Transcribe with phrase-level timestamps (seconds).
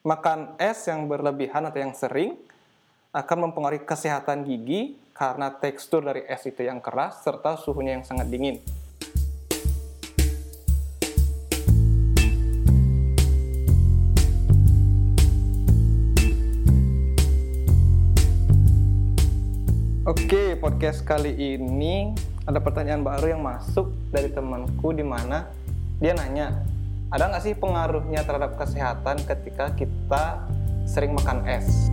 [0.00, 2.32] Makan es yang berlebihan atau yang sering
[3.12, 8.32] akan mempengaruhi kesehatan gigi karena tekstur dari es itu yang keras serta suhunya yang sangat
[8.32, 8.64] dingin.
[20.08, 22.16] Oke, podcast kali ini
[22.48, 25.52] ada pertanyaan baru yang masuk dari temanku di mana
[26.00, 26.56] dia nanya,
[27.10, 30.46] ada nggak sih pengaruhnya terhadap kesehatan ketika kita
[30.86, 31.90] sering makan es?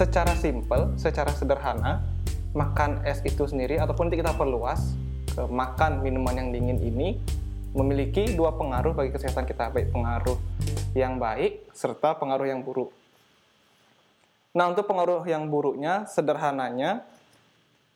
[0.00, 2.00] Secara simpel, secara sederhana,
[2.56, 4.96] makan es itu sendiri ataupun kita perluas
[5.28, 7.20] ke makan minuman yang dingin ini
[7.76, 10.40] memiliki dua pengaruh bagi kesehatan kita, baik pengaruh
[10.96, 12.88] yang baik serta pengaruh yang buruk.
[14.56, 17.04] Nah, untuk pengaruh yang buruknya sederhananya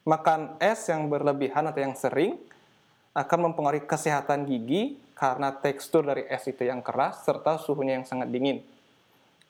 [0.04, 2.36] makan es yang berlebihan atau yang sering
[3.16, 8.28] akan mempengaruhi kesehatan gigi karena tekstur dari es itu yang keras serta suhunya yang sangat
[8.28, 8.60] dingin.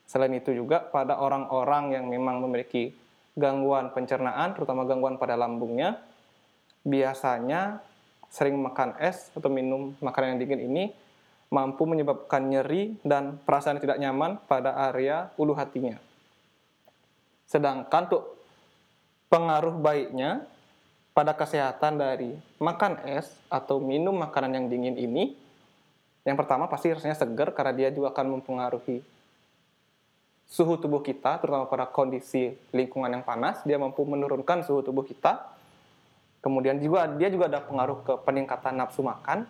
[0.05, 2.93] Selain itu juga pada orang-orang yang memang memiliki
[3.35, 5.99] gangguan pencernaan, terutama gangguan pada lambungnya,
[6.85, 7.81] biasanya
[8.29, 10.83] sering makan es atau minum makanan yang dingin ini
[11.49, 15.97] mampu menyebabkan nyeri dan perasaan tidak nyaman pada area ulu hatinya.
[17.45, 18.23] Sedangkan untuk
[19.29, 20.45] pengaruh baiknya
[21.15, 25.37] pada kesehatan dari makan es atau minum makanan yang dingin ini,
[26.27, 28.99] yang pertama pasti rasanya segar karena dia juga akan mempengaruhi
[30.45, 35.51] suhu tubuh kita, terutama pada kondisi lingkungan yang panas, dia mampu menurunkan suhu tubuh kita.
[36.45, 39.49] Kemudian juga dia juga ada pengaruh ke peningkatan nafsu makan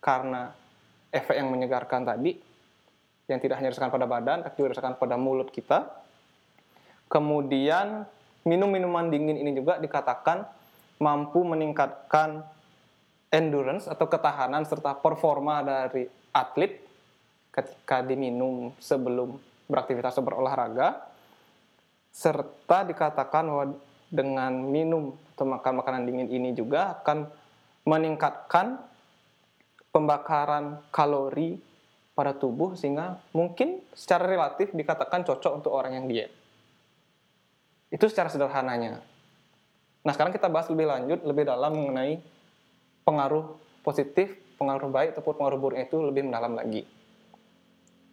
[0.00, 0.56] karena
[1.12, 2.40] efek yang menyegarkan tadi
[3.28, 5.84] yang tidak hanya dirasakan pada badan tapi dirasakan pada mulut kita.
[7.12, 8.08] Kemudian
[8.48, 10.48] minum minuman dingin ini juga dikatakan
[10.96, 12.40] mampu meningkatkan
[13.28, 16.80] endurance atau ketahanan serta performa dari atlet
[17.52, 21.06] ketika diminum sebelum beraktivitas atau berolahraga,
[22.10, 23.66] serta dikatakan bahwa
[24.10, 27.30] dengan minum atau makan makanan dingin ini juga akan
[27.86, 28.82] meningkatkan
[29.94, 31.62] pembakaran kalori
[32.12, 36.34] pada tubuh sehingga mungkin secara relatif dikatakan cocok untuk orang yang diet.
[37.90, 39.00] Itu secara sederhananya.
[40.00, 42.20] Nah, sekarang kita bahas lebih lanjut, lebih dalam mengenai
[43.02, 46.84] pengaruh positif, pengaruh baik ataupun pengaruh buruknya itu lebih mendalam lagi.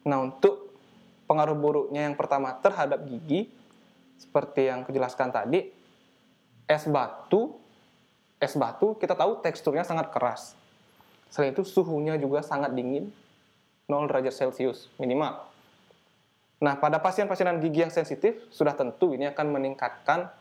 [0.07, 0.66] Nah, untuk
[1.27, 3.51] pengaruh buruknya yang pertama terhadap gigi
[4.17, 5.69] seperti yang kujelaskan tadi
[6.65, 7.53] es batu
[8.41, 10.57] es batu kita tahu teksturnya sangat keras.
[11.27, 13.11] Selain itu suhunya juga sangat dingin
[13.85, 15.43] 0 derajat celcius minimal.
[16.63, 20.31] Nah pada pasien-pasien gigi yang sensitif sudah tentu ini akan meningkatkan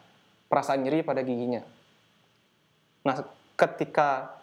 [0.49, 1.61] perasaan nyeri pada giginya.
[3.05, 3.27] Nah
[3.59, 4.39] ketika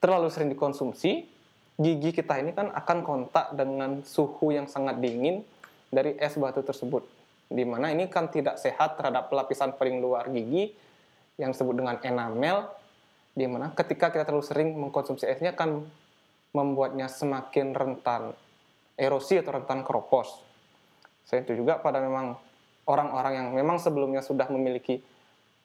[0.00, 1.39] terlalu sering dikonsumsi
[1.80, 5.40] gigi kita ini kan akan kontak dengan suhu yang sangat dingin
[5.88, 7.08] dari es batu tersebut.
[7.48, 10.76] Di mana ini kan tidak sehat terhadap lapisan paling luar gigi
[11.40, 12.68] yang disebut dengan enamel,
[13.32, 15.88] di mana ketika kita terlalu sering mengkonsumsi esnya akan
[16.52, 18.36] membuatnya semakin rentan
[19.00, 20.44] erosi atau rentan keropos.
[21.24, 22.36] Selain itu juga pada memang
[22.84, 25.00] orang-orang yang memang sebelumnya sudah memiliki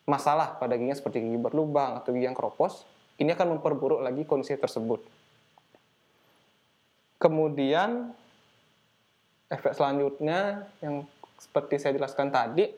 [0.07, 2.87] masalah pada giginya seperti gigi berlubang atau gigi yang keropos,
[3.19, 5.14] ini akan memperburuk lagi kondisi tersebut.
[7.25, 8.13] Kemudian
[9.49, 11.09] efek selanjutnya yang
[11.41, 12.69] seperti saya jelaskan tadi,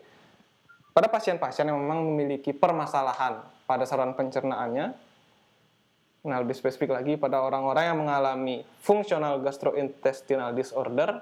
[0.95, 4.95] pada pasien-pasien yang memang memiliki permasalahan pada saluran pencernaannya,
[6.31, 11.19] nah lebih spesifik lagi pada orang-orang yang mengalami functional gastrointestinal disorder,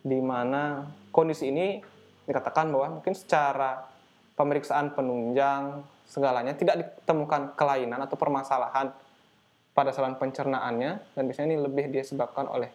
[0.00, 1.84] di mana kondisi ini
[2.24, 3.84] dikatakan bahwa mungkin secara
[4.40, 8.88] pemeriksaan penunjang segalanya tidak ditemukan kelainan atau permasalahan
[9.74, 12.70] pada saluran pencernaannya dan biasanya ini lebih disebabkan oleh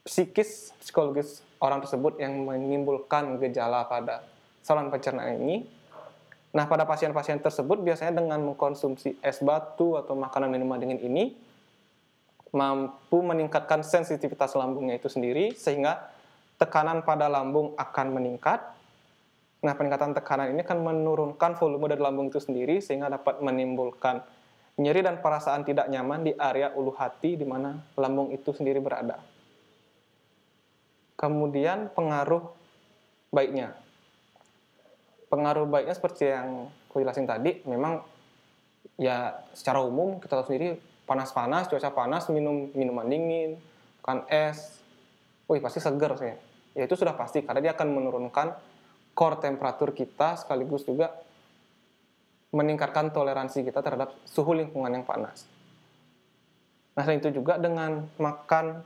[0.00, 4.24] psikis psikologis orang tersebut yang menimbulkan gejala pada
[4.64, 5.68] saluran pencernaan ini.
[6.50, 11.36] Nah, pada pasien-pasien tersebut biasanya dengan mengkonsumsi es batu atau makanan minuman dingin ini
[12.50, 16.10] mampu meningkatkan sensitivitas lambungnya itu sendiri sehingga
[16.58, 18.58] tekanan pada lambung akan meningkat.
[19.60, 24.24] Nah, peningkatan tekanan ini akan menurunkan volume dari lambung itu sendiri sehingga dapat menimbulkan
[24.78, 29.18] nyeri dan perasaan tidak nyaman di area ulu hati di mana lambung itu sendiri berada.
[31.18, 32.48] Kemudian pengaruh
[33.34, 33.76] baiknya.
[35.28, 38.02] Pengaruh baiknya seperti yang aku jelasin tadi, memang
[38.98, 43.58] ya secara umum kita tahu sendiri panas-panas, cuaca panas, minum minuman dingin,
[44.02, 44.80] kan es,
[45.46, 46.34] wih pasti seger sih.
[46.74, 48.54] Ya itu sudah pasti karena dia akan menurunkan
[49.14, 51.10] core temperatur kita sekaligus juga
[52.50, 55.46] meningkatkan toleransi kita terhadap suhu lingkungan yang panas.
[56.98, 58.82] Nah, selain itu juga dengan makan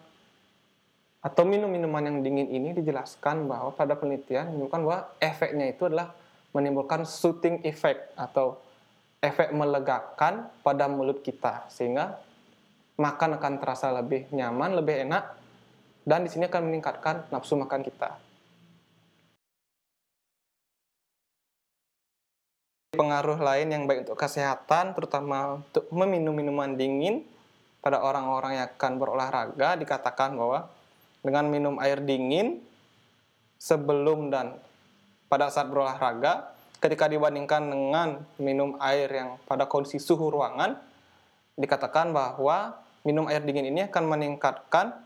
[1.24, 6.12] atau minum minuman yang dingin ini dijelaskan bahwa pada penelitian menunjukkan bahwa efeknya itu adalah
[6.52, 8.60] menimbulkan soothing effect atau
[9.24, 12.20] efek melegakan pada mulut kita sehingga
[13.00, 15.24] makan akan terasa lebih nyaman, lebih enak
[16.04, 18.20] dan di sini akan meningkatkan nafsu makan kita.
[22.94, 27.26] Pengaruh lain yang baik untuk kesehatan terutama untuk meminum minuman dingin
[27.84, 30.72] pada orang-orang yang akan berolahraga dikatakan bahwa
[31.20, 32.64] dengan minum air dingin
[33.60, 34.56] sebelum dan
[35.28, 40.76] pada saat berolahraga ketika dibandingkan dengan minum air yang pada kondisi suhu ruangan
[41.56, 44.96] dikatakan bahwa minum air dingin ini akan meningkatkan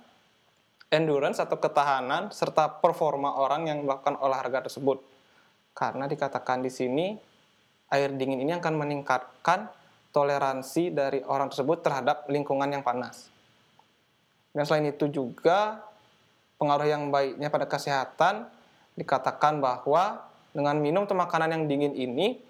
[0.88, 5.04] endurance atau ketahanan serta performa orang yang melakukan olahraga tersebut.
[5.76, 7.06] Karena dikatakan di sini
[7.88, 9.68] air dingin ini akan meningkatkan
[10.12, 13.28] toleransi dari orang tersebut terhadap lingkungan yang panas.
[14.52, 15.84] Dan selain itu juga
[16.58, 18.48] pengaruh yang baiknya pada kesehatan
[18.98, 22.40] dikatakan bahwa dengan minum atau makanan yang dingin ini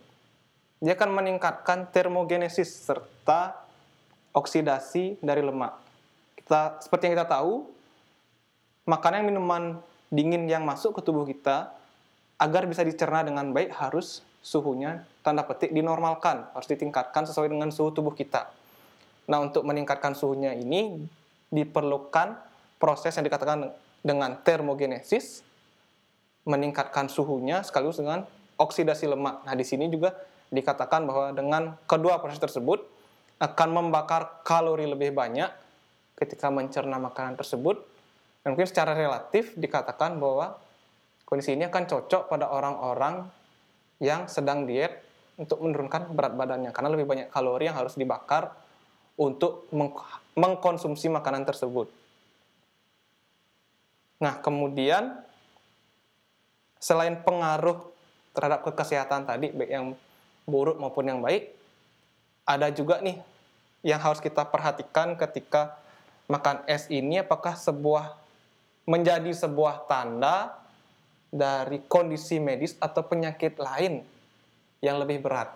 [0.79, 3.59] dia akan meningkatkan termogenesis serta
[4.31, 5.75] oksidasi dari lemak.
[6.39, 7.67] Kita seperti yang kita tahu,
[8.87, 11.75] makanan minuman dingin yang masuk ke tubuh kita
[12.39, 17.93] agar bisa dicerna dengan baik harus suhunya tanda petik dinormalkan, harus ditingkatkan sesuai dengan suhu
[17.93, 18.49] tubuh kita.
[19.29, 21.05] Nah, untuk meningkatkan suhunya ini
[21.53, 22.39] diperlukan
[22.81, 23.69] proses yang dikatakan
[24.01, 25.45] dengan termogenesis
[26.49, 28.25] meningkatkan suhunya sekaligus dengan
[28.57, 29.45] oksidasi lemak.
[29.45, 30.17] Nah, di sini juga
[30.49, 32.81] dikatakan bahwa dengan kedua proses tersebut
[33.39, 35.53] akan membakar kalori lebih banyak
[36.17, 37.79] ketika mencerna makanan tersebut.
[38.43, 40.57] Dan mungkin secara relatif dikatakan bahwa
[41.29, 43.29] kondisi ini akan cocok pada orang-orang
[43.99, 45.03] yang sedang diet
[45.39, 48.55] untuk menurunkan berat badannya karena lebih banyak kalori yang harus dibakar
[49.19, 49.67] untuk
[50.39, 51.91] mengkonsumsi makanan tersebut.
[54.19, 55.19] Nah, kemudian
[56.79, 57.91] selain pengaruh
[58.35, 59.87] terhadap kesehatan tadi, baik yang
[60.47, 61.55] buruk maupun yang baik,
[62.47, 63.19] ada juga nih
[63.83, 65.79] yang harus kita perhatikan ketika
[66.31, 68.19] makan es ini apakah sebuah
[68.89, 70.57] menjadi sebuah tanda
[71.29, 74.01] dari kondisi medis atau penyakit lain
[74.81, 75.53] yang lebih berat.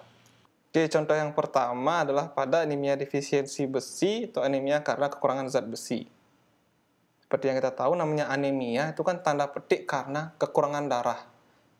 [0.73, 6.09] Oke, contoh yang pertama adalah pada anemia defisiensi besi atau anemia karena kekurangan zat besi.
[7.21, 11.21] Seperti yang kita tahu namanya anemia itu kan tanda petik karena kekurangan darah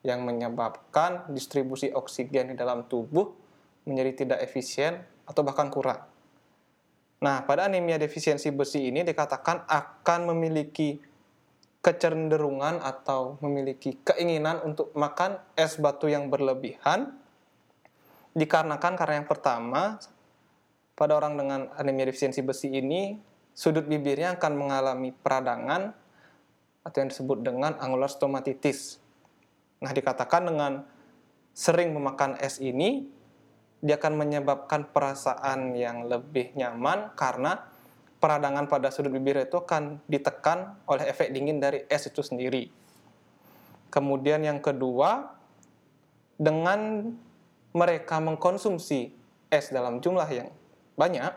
[0.05, 3.33] yang menyebabkan distribusi oksigen di dalam tubuh
[3.89, 6.05] menjadi tidak efisien atau bahkan kurang.
[7.23, 10.99] Nah, pada anemia defisiensi besi ini dikatakan akan memiliki
[11.83, 17.19] kecenderungan atau memiliki keinginan untuk makan es batu yang berlebihan
[18.39, 19.99] dikarenakan karena yang pertama
[20.95, 23.19] pada orang dengan anemia defisiensi besi ini
[23.53, 25.93] sudut bibirnya akan mengalami peradangan
[26.83, 28.99] atau yang disebut dengan angular stomatitis.
[29.83, 30.87] Nah, dikatakan dengan
[31.55, 33.07] sering memakan es ini,
[33.83, 37.67] dia akan menyebabkan perasaan yang lebih nyaman karena
[38.23, 42.71] peradangan pada sudut bibir itu akan ditekan oleh efek dingin dari es itu sendiri.
[43.91, 45.35] Kemudian yang kedua,
[46.39, 47.11] dengan
[47.75, 49.11] mereka mengkonsumsi
[49.51, 50.55] es dalam jumlah yang
[50.95, 51.35] banyak,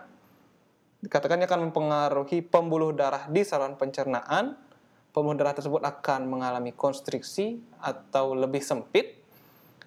[1.02, 4.62] dikatakan akan mempengaruhi pembuluh darah di saluran pencernaan.
[5.10, 9.26] Pembuluh darah tersebut akan mengalami konstriksi atau lebih sempit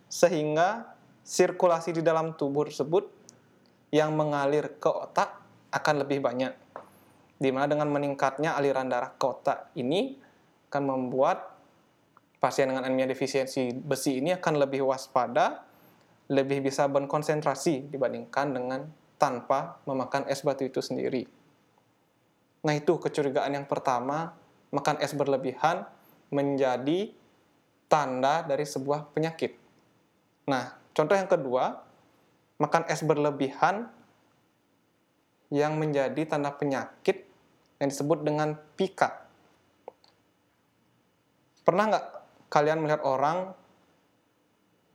[0.09, 3.13] sehingga sirkulasi di dalam tubuh tersebut
[3.93, 5.37] yang mengalir ke otak
[5.69, 6.68] akan lebih banyak.
[7.39, 10.19] Di mana dengan meningkatnya aliran darah ke otak ini
[10.69, 11.55] akan membuat
[12.43, 15.63] pasien dengan anemia defisiensi besi ini akan lebih waspada,
[16.31, 18.81] lebih bisa berkonsentrasi dibandingkan dengan
[19.19, 21.27] tanpa memakan es batu itu sendiri.
[22.63, 24.35] Nah, itu kecurigaan yang pertama,
[24.75, 25.87] makan es berlebihan
[26.31, 27.11] menjadi
[27.87, 29.55] tanda dari sebuah penyakit.
[30.51, 31.81] Nah, contoh yang kedua,
[32.59, 33.89] makan es berlebihan
[35.49, 37.25] yang menjadi tanda penyakit
[37.79, 39.27] yang disebut dengan pika.
[41.63, 42.07] Pernah nggak
[42.49, 43.55] kalian melihat orang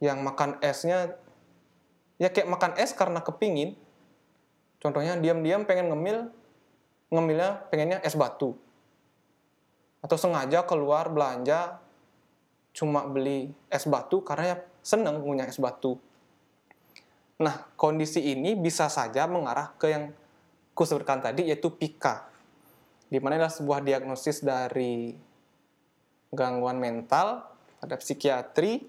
[0.04, 1.16] yang makan esnya
[2.20, 3.80] ya kayak makan es karena kepingin,
[4.84, 6.28] Contohnya diam-diam pengen ngemil,
[7.08, 8.60] ngemilnya pengennya es batu.
[10.04, 11.80] Atau sengaja keluar belanja
[12.75, 15.96] cuma beli es batu karena ya seneng punya es batu.
[17.40, 20.12] Nah, kondisi ini bisa saja mengarah ke yang
[20.75, 22.28] kusebutkan tadi yaitu pika.
[23.13, 25.13] Di mana adalah sebuah diagnosis dari
[26.34, 27.46] gangguan mental
[27.77, 28.82] pada psikiatri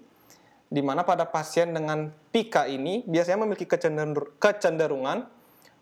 [0.65, 5.29] di mana pada pasien dengan pika ini biasanya memiliki kecenderungan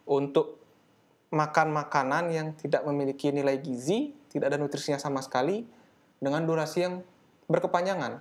[0.04, 0.60] untuk
[1.32, 5.64] makan makanan yang tidak memiliki nilai gizi, tidak ada nutrisinya sama sekali
[6.20, 7.00] dengan durasi yang
[7.48, 8.20] berkepanjangan.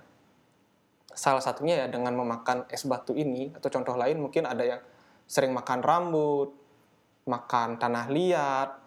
[1.13, 4.81] Salah satunya ya dengan memakan es batu ini atau contoh lain mungkin ada yang
[5.27, 6.55] sering makan rambut,
[7.27, 8.82] makan tanah liat,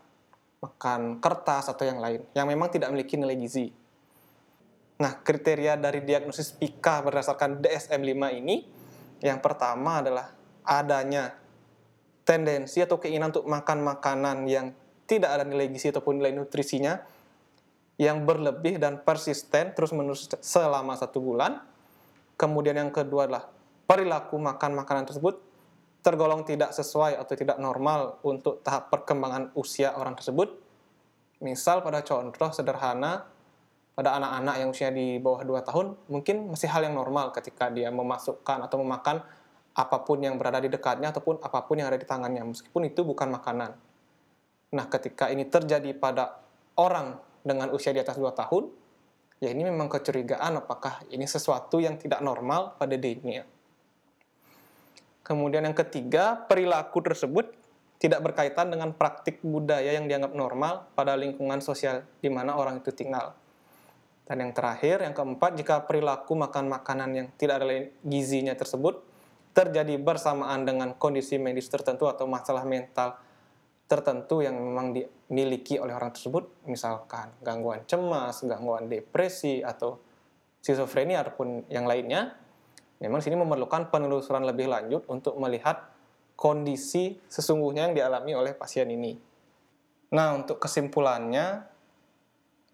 [0.66, 3.70] makan kertas atau yang lain yang memang tidak memiliki nilai gizi.
[4.96, 8.56] Nah, kriteria dari diagnosis PIKA berdasarkan DSM-5 ini
[9.20, 10.32] yang pertama adalah
[10.64, 11.36] adanya
[12.26, 14.72] tendensi atau keinginan untuk makan makanan yang
[15.06, 16.98] tidak ada nilai gizi ataupun nilai nutrisinya
[17.96, 21.60] yang berlebih dan persisten terus-menerus selama satu bulan
[22.36, 23.48] Kemudian yang kedua adalah
[23.88, 25.40] perilaku makan makanan tersebut
[26.04, 30.55] tergolong tidak sesuai atau tidak normal untuk tahap perkembangan usia orang tersebut.
[31.44, 33.28] Misal pada contoh sederhana,
[33.92, 37.92] pada anak-anak yang usia di bawah 2 tahun, mungkin masih hal yang normal ketika dia
[37.92, 39.20] memasukkan atau memakan
[39.76, 43.04] apa pun yang berada di dekatnya ataupun apa pun yang ada di tangannya, meskipun itu
[43.04, 43.76] bukan makanan.
[44.72, 46.40] Nah, ketika ini terjadi pada
[46.80, 48.72] orang dengan usia di atas 2 tahun,
[49.44, 53.44] ya ini memang kecurigaan apakah ini sesuatu yang tidak normal pada dirinya.
[55.20, 57.52] Kemudian yang ketiga, perilaku tersebut
[57.96, 62.92] tidak berkaitan dengan praktik budaya yang dianggap normal pada lingkungan sosial di mana orang itu
[62.92, 63.32] tinggal.
[64.26, 68.98] Dan yang terakhir, yang keempat, jika perilaku makan makanan yang tidak ada gizinya tersebut
[69.56, 73.16] terjadi bersamaan dengan kondisi medis tertentu atau masalah mental
[73.86, 80.02] tertentu yang memang dimiliki oleh orang tersebut, misalkan gangguan cemas, gangguan depresi, atau
[80.58, 82.34] skizofrenia ataupun yang lainnya,
[82.98, 85.86] memang sini memerlukan penelusuran lebih lanjut untuk melihat
[86.36, 89.16] kondisi sesungguhnya yang dialami oleh pasien ini.
[90.12, 91.64] Nah, untuk kesimpulannya,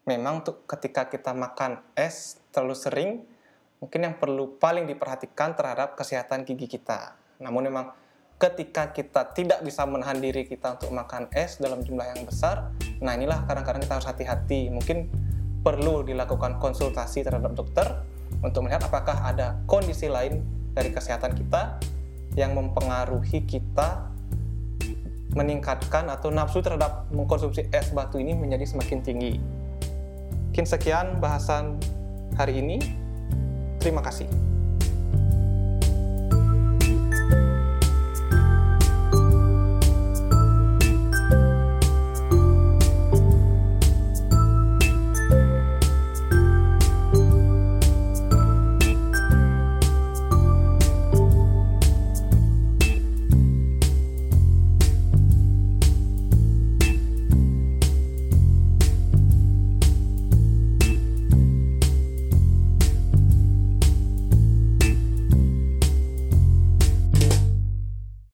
[0.05, 3.11] memang untuk ketika kita makan es terlalu sering,
[3.79, 7.15] mungkin yang perlu paling diperhatikan terhadap kesehatan gigi kita.
[7.39, 7.95] Namun memang
[8.37, 13.15] ketika kita tidak bisa menahan diri kita untuk makan es dalam jumlah yang besar, nah
[13.15, 14.75] inilah kadang-kadang kita harus hati-hati.
[14.75, 15.07] Mungkin
[15.63, 17.87] perlu dilakukan konsultasi terhadap dokter
[18.43, 20.43] untuk melihat apakah ada kondisi lain
[20.75, 21.79] dari kesehatan kita
[22.39, 24.09] yang mempengaruhi kita
[25.33, 29.33] meningkatkan atau nafsu terhadap mengkonsumsi es batu ini menjadi semakin tinggi.
[30.53, 31.81] Mungkin sekian bahasan
[32.37, 32.77] hari ini.
[33.81, 34.52] Terima kasih.